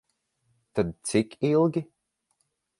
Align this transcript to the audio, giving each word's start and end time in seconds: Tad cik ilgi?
Tad 0.73 0.89
cik 1.07 1.29
ilgi? 1.51 1.81